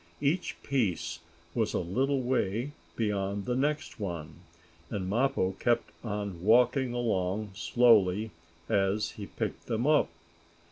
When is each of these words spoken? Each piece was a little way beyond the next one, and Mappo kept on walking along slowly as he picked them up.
Each 0.19 0.55
piece 0.63 1.19
was 1.53 1.75
a 1.75 1.79
little 1.79 2.23
way 2.23 2.71
beyond 2.95 3.45
the 3.45 3.55
next 3.55 3.99
one, 3.99 4.37
and 4.89 5.07
Mappo 5.07 5.51
kept 5.59 5.91
on 6.03 6.41
walking 6.43 6.91
along 6.91 7.51
slowly 7.53 8.31
as 8.67 9.11
he 9.11 9.27
picked 9.27 9.67
them 9.67 9.85
up. 9.85 10.09